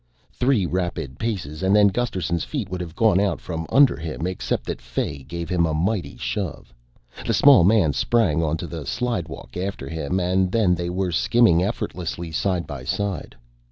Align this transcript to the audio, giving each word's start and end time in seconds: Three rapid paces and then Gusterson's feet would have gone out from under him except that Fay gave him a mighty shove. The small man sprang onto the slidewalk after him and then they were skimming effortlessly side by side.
Three 0.31 0.65
rapid 0.65 1.19
paces 1.19 1.61
and 1.61 1.75
then 1.75 1.89
Gusterson's 1.89 2.43
feet 2.43 2.71
would 2.71 2.81
have 2.81 2.95
gone 2.95 3.19
out 3.19 3.39
from 3.39 3.67
under 3.71 3.97
him 3.97 4.25
except 4.25 4.65
that 4.65 4.81
Fay 4.81 5.19
gave 5.19 5.47
him 5.47 5.67
a 5.67 5.75
mighty 5.75 6.17
shove. 6.17 6.73
The 7.27 7.35
small 7.35 7.63
man 7.63 7.93
sprang 7.93 8.41
onto 8.41 8.65
the 8.65 8.87
slidewalk 8.87 9.55
after 9.55 9.87
him 9.87 10.19
and 10.19 10.51
then 10.51 10.73
they 10.73 10.89
were 10.89 11.11
skimming 11.11 11.61
effortlessly 11.61 12.31
side 12.31 12.65
by 12.65 12.83
side. 12.83 13.35